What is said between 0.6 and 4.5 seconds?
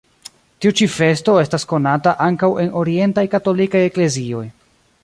Tiu ĉi festo estas konata ankaŭ en orientaj katolikaj eklezioj.